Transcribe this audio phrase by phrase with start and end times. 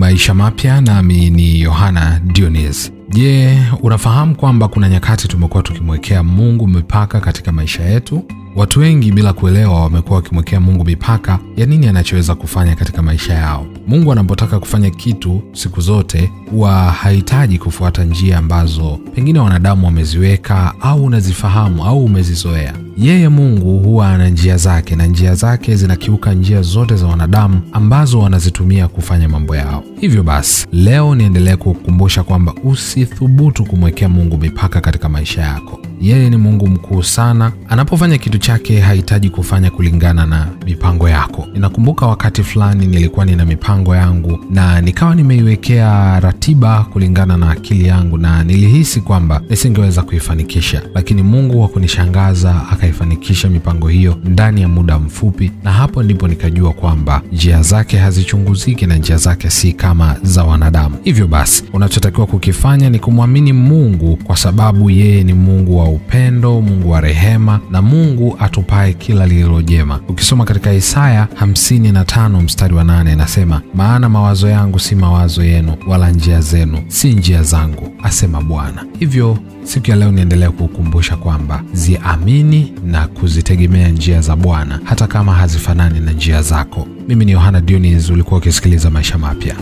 [0.00, 2.92] Maisha Mapya, nami ni Yohana Dionis.
[3.08, 8.24] Je, unafahamu kwamba kuna nyakati tumekuwa tukimwekea Mungu mipaka katika maisha yetu?
[8.56, 13.66] Watu wengi bila kuelewa wamekuwa wakimwekea Mungu mipaka ya nini anachoweza kufanya katika maisha yao.
[13.86, 21.04] Mungu anapotaka kufanya kitu siku zote huwa hahitaji kufuata njia ambazo pengine wanadamu wameziweka au
[21.04, 22.74] unazifahamu au umezizoea.
[22.98, 28.18] Yeye Mungu huwa ana njia zake na njia zake zinakiuka njia zote za wanadamu ambazo
[28.20, 29.84] wanazitumia kufanya mambo yao.
[30.00, 35.79] Hivyo basi, leo niendelee kukukumbusha kwamba usithubutu kumwekea Mungu mipaka katika maisha yako.
[36.00, 37.52] Yeye ni Mungu mkuu sana.
[37.68, 41.46] Anapofanya kitu chake hahitaji kufanya kulingana na mipango yako.
[41.52, 48.18] Ninakumbuka wakati fulani nilikuwa nina mipango yangu na nikawa nimeiwekea ratiba kulingana na akili yangu,
[48.18, 54.98] na nilihisi kwamba nisingeweza kuifanikisha, lakini Mungu wa kunishangaza akaifanikisha mipango hiyo ndani ya muda
[54.98, 60.44] mfupi, na hapo ndipo nikajua kwamba njia zake hazichunguziki na njia zake si kama za
[60.44, 60.96] wanadamu.
[61.02, 66.90] Hivyo basi, unachotakiwa kukifanya ni kumwamini Mungu kwa sababu yeye ni Mungu wa upendo, Mungu
[66.90, 70.00] wa rehema na Mungu atupaye kila lililo jema.
[70.08, 76.10] Ukisoma katika Isaya 55 mstari wa 8 inasema, maana mawazo yangu si mawazo yenu, wala
[76.10, 78.84] njia zenu si njia zangu, asema Bwana.
[78.98, 85.34] Hivyo siku ya leo niendelea kukukumbusha kwamba ziamini na kuzitegemea njia za Bwana hata kama
[85.34, 86.86] hazifanani na njia zako.
[87.08, 89.56] Mimi ni Yohana Dionis, ulikuwa ukisikiliza Maisha Mapya.